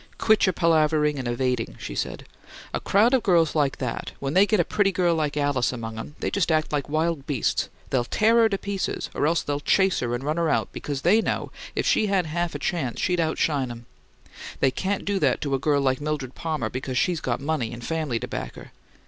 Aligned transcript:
"Quit 0.17 0.47
your 0.47 0.53
palavering 0.53 1.19
and 1.19 1.27
evading," 1.27 1.75
she 1.77 1.93
said. 1.93 2.25
"A 2.73 2.79
crowd 2.79 3.13
of 3.13 3.21
girls 3.21 3.53
like 3.53 3.77
that, 3.77 4.13
when 4.19 4.33
they 4.33 4.47
get 4.47 4.59
a 4.59 4.63
pretty 4.65 4.91
girl 4.91 5.13
like 5.13 5.37
Alice 5.37 5.71
among 5.71 5.93
them, 5.93 6.15
they 6.21 6.29
act 6.29 6.33
just 6.39 6.71
like 6.71 6.89
wild 6.89 7.27
beasts. 7.27 7.69
They'll 7.91 8.05
tear 8.05 8.37
her 8.37 8.49
to 8.49 8.57
pieces, 8.57 9.11
or 9.13 9.27
else 9.27 9.43
they'll 9.43 9.59
chase 9.59 9.99
her 9.99 10.15
and 10.15 10.23
run 10.23 10.37
her 10.37 10.49
out, 10.49 10.69
because 10.73 11.03
they 11.03 11.21
know 11.21 11.51
if 11.75 11.85
she 11.85 12.07
had 12.07 12.25
half 12.25 12.55
a 12.55 12.57
chance 12.57 12.99
she'd 12.99 13.19
outshine 13.19 13.69
'em. 13.69 13.85
They 14.59 14.71
can't 14.71 15.05
do 15.05 15.19
that 15.19 15.39
to 15.41 15.53
a 15.53 15.59
girl 15.59 15.79
like 15.79 16.01
Mildred 16.01 16.33
Palmer 16.33 16.71
because 16.71 16.97
she's 16.97 17.21
got 17.21 17.39
money 17.39 17.71
and 17.71 17.85
family 17.85 18.19
to 18.21 18.27
back 18.27 18.55
her. 18.55 18.71